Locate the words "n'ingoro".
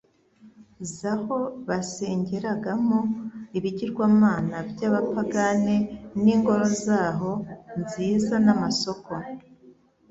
6.23-6.65